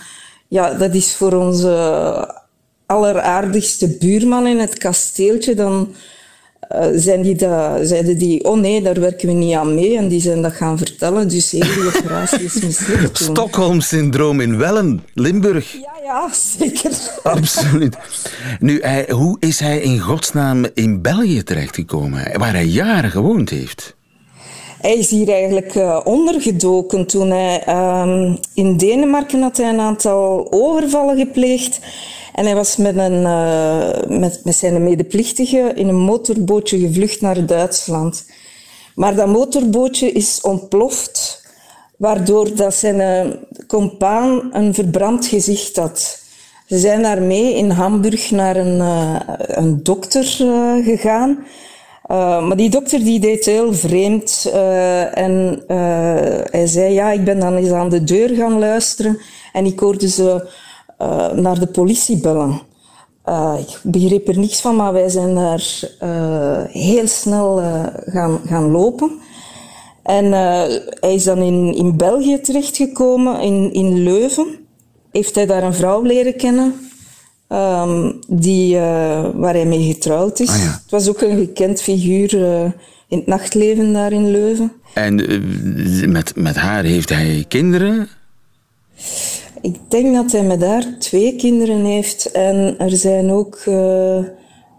[0.49, 2.35] ja, dat is voor onze
[2.87, 5.95] alleraardigste buurman in het kasteeltje, dan
[6.75, 9.97] uh, zijn die da, zeiden die, oh nee, daar werken we niet aan mee.
[9.97, 11.29] En die zijn dat gaan vertellen.
[11.29, 13.19] Dus heel die operatie is mislukt.
[13.19, 15.73] Stockholm-syndroom in Wellen, Limburg.
[15.73, 16.91] Ja, ja, zeker.
[17.23, 17.97] Absoluut.
[18.61, 23.97] Nu, hij, hoe is hij in godsnaam in België terechtgekomen, waar hij jaren gewoond heeft?
[24.81, 30.47] Hij is hier eigenlijk uh, ondergedoken toen hij uh, in Denemarken had hij een aantal
[30.51, 31.81] overvallen gepleegd.
[32.35, 38.27] En hij was met, uh, met, met zijn medeplichtige in een motorbootje gevlucht naar Duitsland.
[38.95, 41.47] Maar dat motorbootje is ontploft,
[41.97, 43.35] waardoor dat zijn uh,
[43.67, 46.23] compaan een verbrand gezicht had.
[46.67, 50.25] Ze zijn daarmee in Hamburg naar een, uh, een dokter
[50.85, 51.39] gegaan.
[52.09, 54.51] maar die dokter die deed heel vreemd.
[55.15, 55.63] en
[56.51, 59.19] hij zei, ja, ik ben dan eens aan de deur gaan luisteren.
[59.53, 60.49] En ik hoorde ze
[60.99, 62.61] uh, naar de politie bellen.
[63.29, 67.63] Uh, ik begreep er niets van, maar wij zijn daar uh, heel snel
[68.07, 69.11] gaan, gaan lopen.
[70.03, 70.33] En
[71.01, 74.47] hij is dan in, in België terechtgekomen, in, in Leuven.
[75.13, 76.75] Heeft hij daar een vrouw leren kennen,
[77.49, 78.77] um, die,
[79.35, 80.49] waar hij mee getrouwd is.
[80.49, 80.81] Ah, ja.
[80.83, 82.33] Het was ook een gekend figuur
[83.09, 84.73] in het nachtleven daar in Leuven.
[84.95, 85.15] En
[86.13, 88.09] met, met haar heeft hij kinderen?
[89.61, 92.31] Ik denk dat hij met haar twee kinderen heeft.
[92.31, 93.63] En er zijn ook...
[93.69, 94.19] Uh,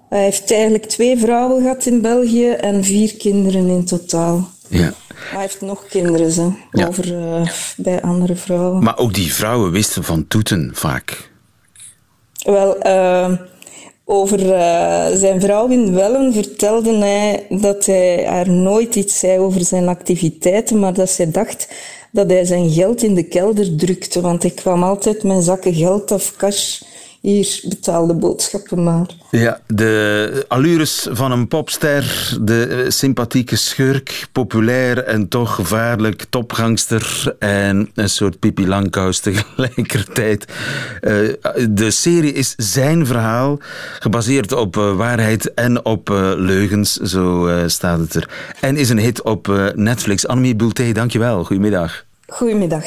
[0.09, 4.49] hij heeft eigenlijk twee vrouwen gehad in België en vier kinderen in totaal.
[4.67, 4.79] Ja.
[4.79, 6.87] Maar hij heeft nog kinderen ze, ja.
[6.87, 8.83] over, uh, bij andere vrouwen.
[8.83, 11.31] Maar ook die vrouwen wisten van toeten vaak.
[12.43, 13.31] Wel, uh,
[14.05, 14.39] over
[15.17, 20.79] zijn vrouw in Wellen vertelde hij dat hij haar nooit iets zei over zijn activiteiten,
[20.79, 21.67] maar dat zij dacht
[22.11, 26.11] dat hij zijn geld in de kelder drukte, want ik kwam altijd mijn zakken geld
[26.11, 26.81] of cash
[27.21, 29.18] hier betaalde boodschappen maar.
[29.31, 37.91] Ja, de allures van een popster, de sympathieke schurk, populair en toch gevaarlijk topgangster en
[37.95, 40.45] een soort Pippi Langkous tegelijkertijd.
[41.01, 41.33] Uh,
[41.69, 43.59] de serie is zijn verhaal,
[43.99, 48.29] gebaseerd op uh, waarheid en op leugens, zo staat het er.
[48.59, 50.27] En is een hit op Netflix.
[50.27, 51.43] Annemie Bulté, dankjewel.
[51.43, 52.05] Goedemiddag.
[52.27, 52.85] Goedemiddag.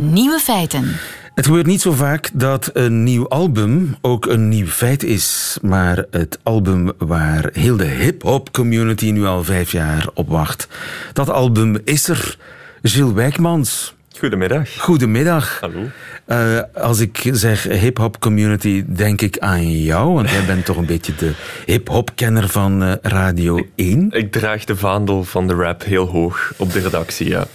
[0.00, 0.96] Nieuwe feiten.
[1.34, 5.58] Het gebeurt niet zo vaak dat een nieuw album ook een nieuw feit is.
[5.62, 10.68] Maar het album waar heel de hip-hop community nu al vijf jaar op wacht.
[11.12, 12.36] Dat album is er.
[12.82, 13.96] Gilles Wijkmans.
[14.18, 14.78] Goedemiddag.
[14.78, 15.60] Goedemiddag.
[15.60, 15.90] Hallo.
[16.26, 20.86] Uh, als ik zeg hip-hop community, denk ik aan jou, want jij bent toch een
[20.86, 21.32] beetje de
[21.66, 24.06] hip-hop kenner van uh, Radio 1.
[24.06, 27.46] Ik, ik draag de vaandel van de rap heel hoog op de redactie, ja.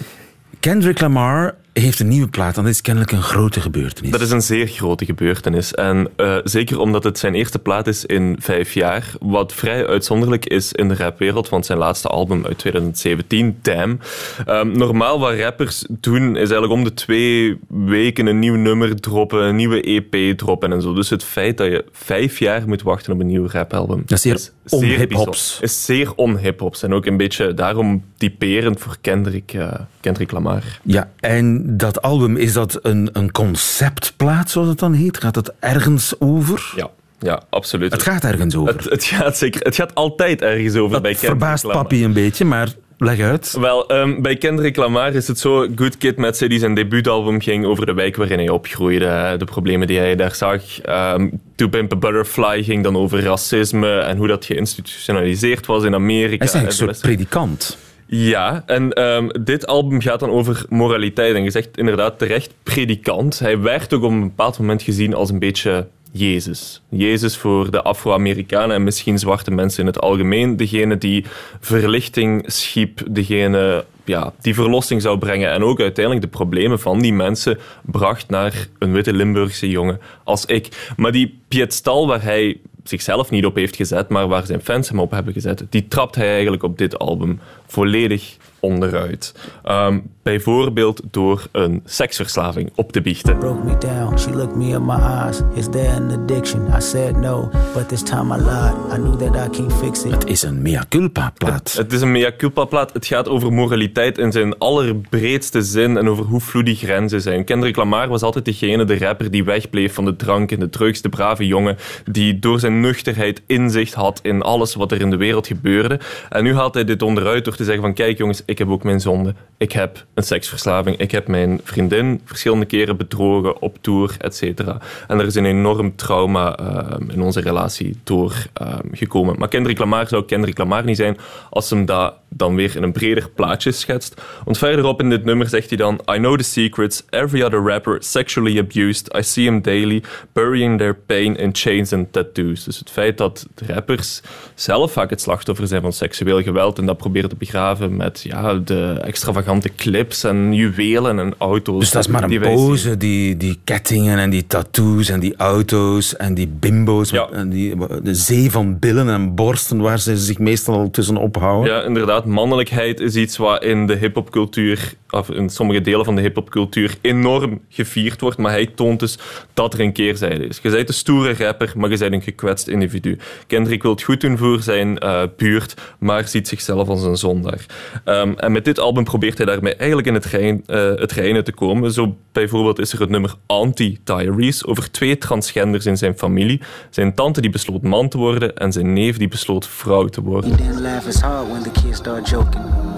[0.60, 4.12] Kendrick Lamar heeft een nieuwe plaat en dat is kennelijk een grote gebeurtenis.
[4.12, 5.74] Dat is een zeer grote gebeurtenis.
[5.74, 10.46] En uh, zeker omdat het zijn eerste plaat is in vijf jaar, wat vrij uitzonderlijk
[10.46, 14.00] is in de rapwereld, want zijn laatste album uit 2017, Damn.
[14.48, 19.44] Um, normaal wat rappers doen, is eigenlijk om de twee weken een nieuw nummer droppen,
[19.44, 20.94] een nieuwe EP droppen en zo.
[20.94, 24.04] Dus het feit dat je vijf jaar moet wachten op een nieuw rapalbum...
[24.06, 25.58] Dat is zeer onhiphops.
[25.62, 26.84] Is zeer onhiphops.
[26.84, 30.64] En ook een beetje daarom typerend voor Kendrick, uh, Kendrick Lamar.
[30.84, 35.18] Ja, en dat album, is dat een, een conceptplaat, zoals het dan heet?
[35.18, 36.74] Gaat het ergens over?
[36.76, 36.90] Ja.
[37.20, 37.92] Ja, absoluut.
[37.92, 38.76] Het gaat ergens over.
[38.76, 39.62] Het, het, gaat zeker.
[39.62, 41.82] Het gaat altijd ergens over dat bij Kendrick verbaast Lamar.
[41.82, 43.58] papi een beetje, maar leg uit.
[43.60, 45.68] Wel, um, bij Kendrick Lamar is het zo...
[45.76, 49.36] Good Kid, Mad City, zijn debuutalbum ging over de wijk waarin hij opgroeide.
[49.38, 50.62] De problemen die hij daar zag.
[50.86, 55.94] Um, To Pimp a Butterfly ging dan over racisme en hoe dat geïnstitutionaliseerd was in
[55.94, 56.38] Amerika.
[56.38, 57.78] Hij is eigenlijk een soort predikant.
[58.16, 61.36] Ja, en um, dit album gaat dan over moraliteit.
[61.36, 63.40] En je zegt inderdaad terecht predikant.
[63.40, 66.82] Hij werd ook op een bepaald moment gezien als een beetje Jezus.
[66.90, 70.58] Jezus voor de Afro-Amerikanen en misschien zwarte mensen in het algemeen.
[70.58, 71.26] Degene die
[71.60, 77.14] verlichting schiep, degene ja, die verlossing zou brengen en ook uiteindelijk de problemen van die
[77.14, 80.94] mensen bracht naar een witte Limburgse jongen als ik.
[80.98, 85.00] Maar die piedestal waar hij zichzelf niet op heeft gezet, maar waar zijn fans hem
[85.00, 89.36] op hebben gezet, die trapt hij eigenlijk op dit album volledig onderuit.
[89.66, 93.38] Um, bijvoorbeeld door een seksverslaving op te biechten.
[93.38, 94.18] Broke me down.
[94.18, 95.42] She looked me in my eyes.
[95.54, 96.68] Is there an addiction?
[96.78, 98.74] I said no, but this time I lied.
[98.94, 100.12] I knew that I can't fix it.
[100.12, 101.74] Het is een mea culpa plaat.
[101.74, 102.94] Het, is een mea culpa plaat.
[102.94, 107.44] Het gaat over moraliteit in zijn allerbreedste zin en over hoe vloed die grenzen zijn.
[107.44, 111.02] Kendrick Lamar was altijd degene, de rapper, die wegbleef van de drank en de drugs,
[111.02, 115.18] de brave jongen, die door zijn nuchterheid inzicht had in alles wat er in de
[115.18, 116.00] wereld gebeurde.
[116.30, 118.84] En nu haalt hij dit onderuit door te zeggen van kijk jongens, ik heb ook
[118.84, 119.34] mijn zonde.
[119.58, 120.98] Ik heb een seksverslaving.
[120.98, 124.78] Ik heb mijn vriendin verschillende keren bedrogen op tour, et cetera.
[125.08, 129.28] En er is een enorm trauma uh, in onze relatie doorgekomen.
[129.28, 131.18] Ehm, uh, maar Kendrick Lamar zou Kendrick Lamar niet zijn
[131.50, 134.22] als hem dat dan weer in een breder plaatje schetst.
[134.44, 136.02] Want verderop in dit nummer zegt hij dan...
[136.12, 139.16] I know the secrets, every other rapper sexually abused.
[139.18, 142.64] I see him daily, burying their pain in chains and tattoos.
[142.64, 144.22] Dus het feit dat rappers
[144.56, 148.54] zelf vaak het slachtoffer zijn van seksueel geweld en dat proberen te begraven met ja,
[148.54, 149.70] de extravagante
[150.04, 151.80] clips en juwelen en auto's.
[151.80, 156.16] Dus dat is maar een pose, die, die kettingen en die tattoos en die auto's
[156.16, 157.12] en die bimbo's.
[157.12, 161.74] En die, de zee van billen en borsten waar ze zich meestal tussen ophouden.
[161.74, 162.26] Ja, inderdaad.
[162.26, 167.62] Mannelijkheid is iets wat in de hip-hopcultuur of in sommige delen van de hip-hopcultuur enorm
[167.70, 168.38] gevierd wordt.
[168.38, 169.18] Maar hij toont dus
[169.54, 170.60] dat er een keerzijde is.
[170.62, 173.18] Je bent een stoere rapper, maar je bent een gekwetst individu.
[173.48, 177.66] Kendrick wil het goed doen voor zijn uh, buurt, maar ziet zichzelf als een zondaar.
[178.06, 181.52] Um, en met dit album probeert hij daarmee eigenlijk in het gein, uh, het te
[181.56, 181.92] komen.
[181.92, 186.62] Zo bijvoorbeeld is er het nummer Anti-Tyrese over twee transgenders in zijn familie.
[186.90, 190.58] Zijn tante die besloot man te worden en zijn neef die besloot vrouw te worden.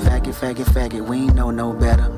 [0.06, 2.10] Faggot, faggot, faggot, we ain't know no better.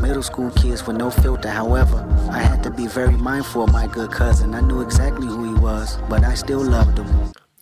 [0.00, 3.86] Middle school kids with no filter, however, I had to be very mindful of my
[3.86, 4.54] good cousin.
[4.54, 7.06] I knew exactly who he was, but I still loved him.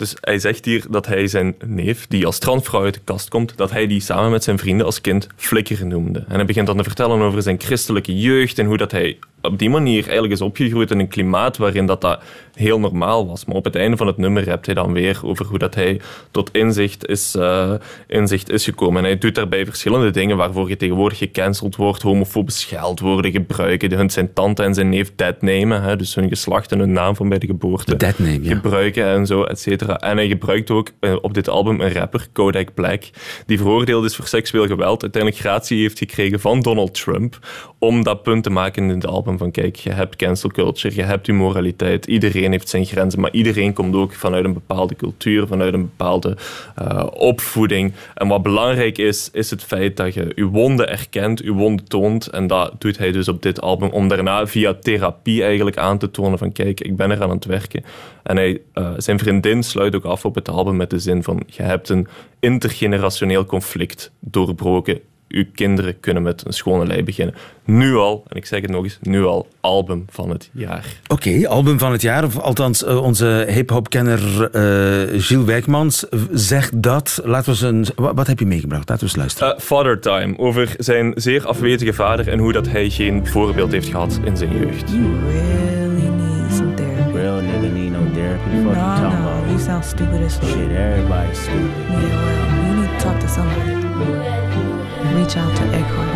[0.02, 3.56] Dus hij zegt hier dat hij zijn neef, die als transvrouw uit de kast komt,
[3.56, 6.24] dat hij die samen met zijn vrienden als kind flikker noemde.
[6.28, 9.58] En hij begint dan te vertellen over zijn christelijke jeugd en hoe dat hij op
[9.58, 12.22] die manier eigenlijk is opgegroeid in een klimaat waarin dat, dat
[12.54, 13.44] heel normaal was.
[13.44, 16.00] Maar op het einde van het nummer hebt hij dan weer over hoe dat hij
[16.30, 17.72] tot inzicht is, uh,
[18.06, 18.96] inzicht is gekomen.
[18.96, 24.10] En hij doet daarbij verschillende dingen waarvoor je tegenwoordig gecanceld wordt, homofobe scheldwoorden gebruiken, hun
[24.10, 27.38] zijn tante en zijn neef deadnamen, hè, dus hun geslacht en hun naam van bij
[27.38, 28.12] de geboorte ja.
[28.42, 29.98] gebruiken en zo, et cetera.
[29.98, 33.02] En hij gebruikt ook uh, op dit album een rapper, Kodak Black,
[33.46, 37.38] die veroordeeld is voor seksueel geweld, uiteindelijk gratie heeft gekregen van Donald Trump
[37.78, 41.02] om dat punt te maken in het album van kijk, je hebt cancel culture, je
[41.02, 45.46] hebt je moraliteit, iedereen heeft zijn grenzen, maar iedereen komt ook vanuit een bepaalde cultuur,
[45.46, 46.36] vanuit een bepaalde
[46.82, 47.92] uh, opvoeding.
[48.14, 52.26] En wat belangrijk is, is het feit dat je je wonden erkent, je wonden toont
[52.26, 56.10] en dat doet hij dus op dit album om daarna via therapie eigenlijk aan te
[56.10, 57.84] tonen van kijk, ik ben er aan het werken.
[58.22, 61.42] En hij, uh, zijn vriendin sluit ook af op het album met de zin van
[61.46, 62.08] je hebt een
[62.40, 65.00] intergenerationeel conflict doorbroken
[65.32, 67.34] uw kinderen kunnen met een schone lei beginnen.
[67.64, 70.84] Nu al, en ik zeg het nog eens, nu al album van het jaar.
[71.06, 72.24] Oké, album van het jaar.
[72.24, 77.20] Of althans, uh, onze hip-hop-kenner uh, Gilles Wijkmans zegt dat.
[77.24, 78.88] Laten we eens een, wat, wat, heb je meegebracht?
[78.88, 79.54] Laten we eens luisteren.
[79.54, 83.88] Uh, Father Time, over zijn zeer afwezige vader en hoe dat hij geen voorbeeld heeft
[83.88, 84.90] gehad in zijn jeugd.
[84.90, 87.16] You really need some therapy.
[87.16, 88.48] Real nigga need no therapy.
[88.50, 89.48] No, you talking no, about?
[89.48, 90.70] You sound stupid as shit.
[90.70, 91.70] Everybody's stupid.
[91.88, 94.71] Yeah, well, you need to talk to somebody.
[95.14, 96.08] Reach out to Eckhart.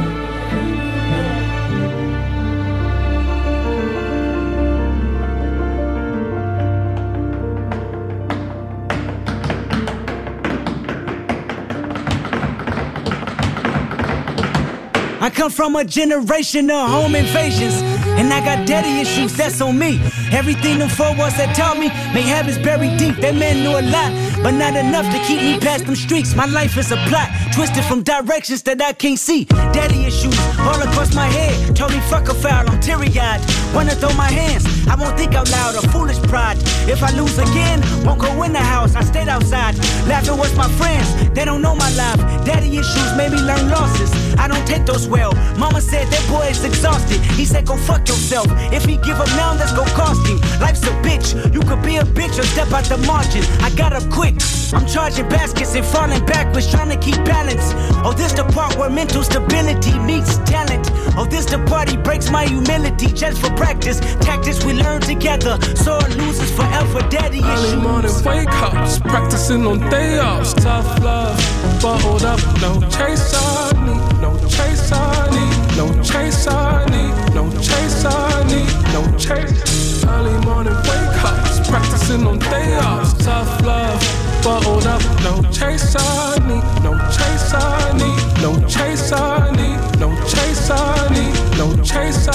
[15.20, 17.82] I come from a generation of home invasions,
[18.16, 20.00] and I got daddy issues, that's on me.
[20.33, 23.16] Everything them four walls that taught me, may habits buried deep.
[23.16, 24.11] That man knew a lot,
[24.42, 26.35] but not enough to keep me past them streets.
[26.35, 29.44] My life is a plot, twisted from directions that I can't see.
[29.76, 33.40] Daddy issues all across my head, told me fuck a foul, I'm teary eyed.
[33.74, 36.59] Wanna throw my hands, I won't think out loud, a foolish pride.
[36.88, 39.76] If I lose again, won't go in the house, I stayed outside.
[40.09, 42.20] Laughing with my friends, they don't know my life.
[42.46, 44.09] Daddy issues made me learn losses.
[44.38, 45.32] I don't take those well.
[45.59, 47.18] Mama said that boy is exhausted.
[47.35, 48.46] He said, go fuck yourself.
[48.72, 50.38] If he give up now, that's gonna cost him.
[50.61, 51.35] Life's a bitch.
[51.52, 53.42] You could be a bitch or step out the margin.
[53.66, 54.37] I got up quick.
[54.72, 57.74] I'm charging baskets and falling backwards, trying to keep balance.
[58.06, 60.87] Oh, this the part where mental stability meets talent.
[61.18, 64.00] Oh, this the party breaks my humility just for practice.
[64.20, 65.59] Tactics we learn together.
[65.74, 67.83] Sore losers forever, daddy Early issues.
[67.83, 70.52] morning wake ups, practicing on day offs.
[70.55, 71.37] Tough love,
[71.81, 77.50] bottled up, no chase I need, no chase I need, no chase I need, no
[77.62, 80.04] chase I need, no chase.
[80.04, 83.14] Early morning wake ups, practicing on day offs.
[83.25, 84.00] Tough love,
[84.47, 90.15] bottled up, no chase I need, no chase I need, no chase I need, no
[90.29, 92.29] chase I need, no chase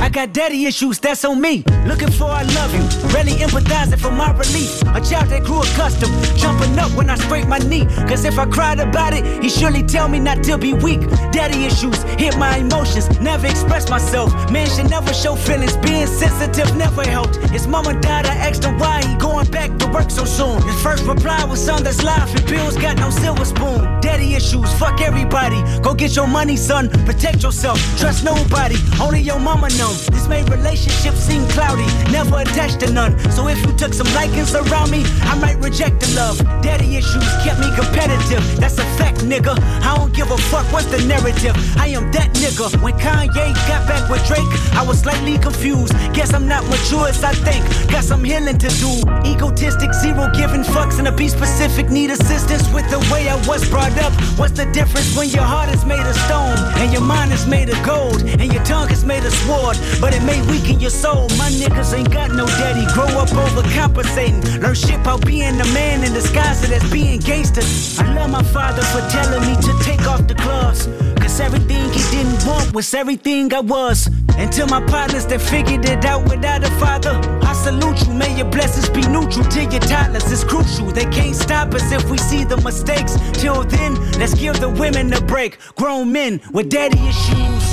[0.00, 1.62] I got daddy issues, that's on me.
[1.84, 2.82] Looking for I love you,
[3.14, 4.80] really empathizing for my relief.
[4.96, 7.84] A child that grew accustomed, jumping up when I scrape my knee.
[8.08, 11.00] Cause if I cried about it, he surely tell me not to be weak.
[11.32, 14.32] Daddy issues hit my emotions, never express myself.
[14.50, 17.36] Man should never show feelings, being sensitive never helped.
[17.50, 20.62] His mama died, I asked him why he going back to work so soon.
[20.62, 24.00] His first reply was son that's life and bills got no silver spoon.
[24.00, 25.60] Daddy issues, fuck everybody.
[25.82, 27.78] Go get your money, son, protect yourself.
[27.98, 29.68] Trust nobody, only your mama
[30.10, 33.18] This made relationships seem cloudy, never attached to none.
[33.30, 36.38] So if you took some likings around me, I might reject the love.
[36.62, 39.58] Daddy issues kept me competitive, that's a fact, nigga.
[39.82, 41.54] I don't give a fuck what's the narrative.
[41.76, 42.80] I am that nigga.
[42.82, 45.92] When Kanye got back with Drake, I was slightly confused.
[46.14, 47.64] Guess I'm not mature as I think.
[47.90, 48.92] Got some healing to do.
[49.24, 51.90] Egotistic, zero giving fucks, and a be specific.
[51.90, 54.12] Need assistance with the way I was brought up.
[54.38, 57.68] What's the difference when your heart is made of stone and your mind is made
[57.70, 59.76] of gold and your tongue is made of sword?
[60.00, 61.28] But it may weaken your soul.
[61.36, 62.86] My niggas ain't got no daddy.
[62.94, 64.62] Grow up overcompensating.
[64.62, 67.62] Learn shit about being a man in disguise as being gangster.
[68.02, 70.88] I love my father for telling me to take off the gloves.
[71.20, 74.08] Cause everything he didn't want was everything I was.
[74.36, 78.14] And to my partners that figured it out without a father, I salute you.
[78.14, 80.30] May your blessings be neutral to your toddlers.
[80.32, 80.86] It's crucial.
[80.86, 83.16] They can't stop us if we see the mistakes.
[83.34, 85.58] Till then, let's give the women a break.
[85.76, 87.69] Grown men with daddy issues.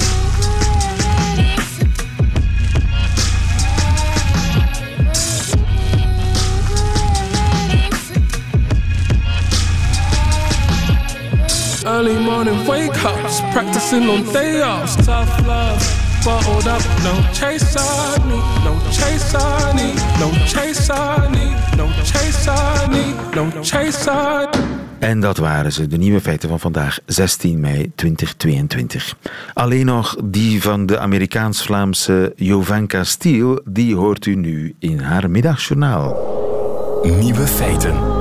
[11.97, 14.95] Early morning wake ups, practicing on day offs.
[14.95, 15.81] Tough love,
[16.23, 21.87] bottled up, no chase I need, no chase I need, no chase I need, no
[22.03, 24.47] chase I need, no chase I
[24.99, 29.15] En dat waren ze, de nieuwe feiten van vandaag, 16 mei 2022.
[29.53, 36.15] Alleen nog die van de Amerikaans-Vlaamse Jovanka Stiel, die hoort u nu in haar middagjournaal.
[37.19, 38.16] Nieuwe feiten.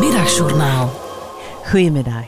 [0.00, 0.90] Middagjournaal.
[1.64, 2.26] Goedemiddag.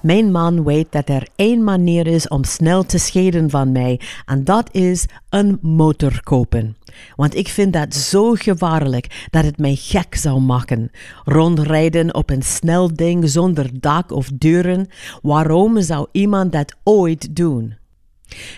[0.00, 4.44] Mijn man weet dat er één manier is om snel te scheiden van mij, en
[4.44, 6.76] dat is een motor kopen.
[7.16, 10.90] Want ik vind dat zo gevaarlijk dat het mij gek zou maken.
[11.24, 14.88] Rondrijden op een snel ding zonder dak of deuren,
[15.22, 17.76] waarom zou iemand dat ooit doen?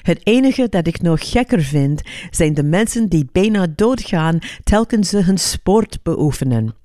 [0.02, 5.22] Het enige dat ik nog gekker vind, zijn de mensen die bijna doodgaan telkens ze
[5.22, 6.79] hun sport beoefenen.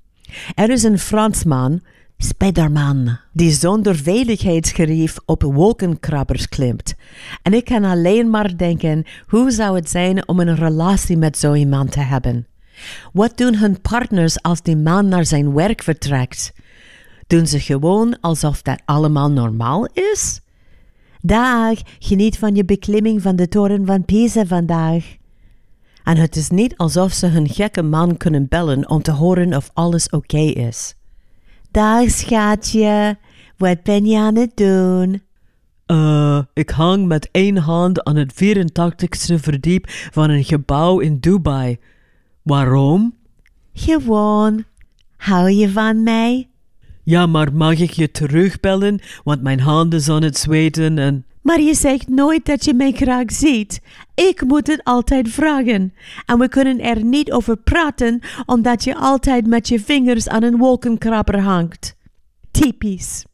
[0.55, 1.81] Er is een Fransman,
[2.17, 6.95] Spiderman, die zonder veiligheidsgerief op wolkenkrabbers klimt.
[7.41, 11.53] En ik kan alleen maar denken, hoe zou het zijn om een relatie met zo
[11.53, 12.47] iemand te hebben?
[13.13, 16.53] Wat doen hun partners als die man naar zijn werk vertrekt?
[17.27, 20.41] Doen ze gewoon alsof dat allemaal normaal is?
[21.21, 25.15] Dag, geniet van je beklimming van de toren van Pisa vandaag.
[26.05, 29.69] En het is niet alsof ze hun gekke man kunnen bellen om te horen of
[29.73, 30.95] alles oké is.
[31.71, 33.17] Dag schatje,
[33.57, 35.21] wat ben je aan het doen?
[35.87, 41.77] Uh, ik hang met één hand aan het 84ste verdiep van een gebouw in Dubai.
[42.41, 43.15] Waarom?
[43.73, 44.63] Gewoon.
[45.17, 46.49] Hou je van mij?
[47.05, 51.25] Ja, maar mag ik je terugbellen, want mijn handen zijn het zweten en...
[51.41, 53.81] Maar je zegt nooit dat je mij graag ziet.
[54.15, 55.93] Ik moet het altijd vragen.
[56.25, 60.57] En we kunnen er niet over praten, omdat je altijd met je vingers aan een
[60.57, 61.95] wolkenkrabber hangt.
[62.51, 63.25] Typisch.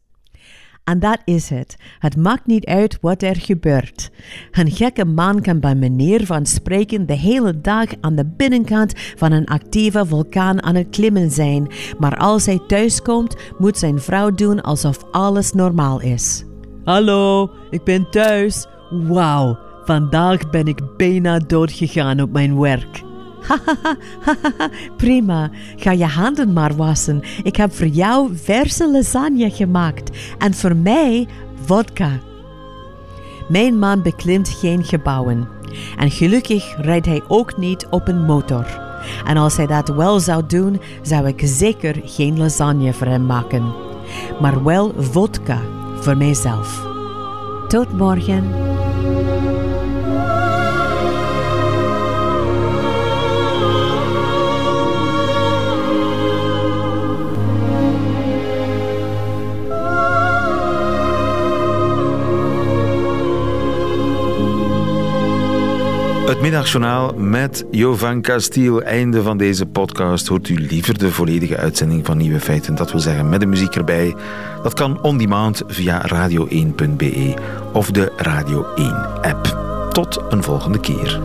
[0.84, 1.76] En dat is het.
[2.00, 4.12] Het maakt niet uit wat er gebeurt.
[4.52, 9.32] Een gekke man kan bij meneer van spreken de hele dag aan de binnenkant van
[9.32, 11.68] een actieve vulkaan aan het klimmen zijn,
[12.00, 16.46] maar als hij thuiskomt, moet zijn vrouw doen alsof alles normaal is.
[16.84, 18.68] Hallo, ik ben thuis.
[18.90, 23.11] Wauw, vandaag ben ik bijna doodgegaan op mijn werk.
[24.98, 27.22] Prima, ga je handen maar wassen.
[27.44, 31.28] Ik heb voor jou verse lasagne gemaakt en voor mij
[31.66, 32.20] vodka.
[33.50, 35.48] Mijn man beklimt geen gebouwen.
[35.98, 38.80] En gelukkig rijdt hij ook niet op een motor.
[39.26, 43.74] En als hij dat wel zou doen, zou ik zeker geen lasagne voor hem maken.
[44.40, 45.62] Maar wel vodka
[46.00, 46.90] voor mijzelf.
[47.68, 48.44] Tot morgen.
[66.32, 68.82] Het middagjournaal met Jovan Castiel.
[68.82, 70.28] Einde van deze podcast.
[70.28, 72.76] Hoort u liever de volledige uitzending van Nieuwe Feiten?
[72.76, 74.16] Dat wil zeggen met de muziek erbij.
[74.64, 77.34] Dat kan on demand via radio1.be
[77.74, 79.58] of de Radio 1 app.
[79.92, 81.22] Tot een volgende keer.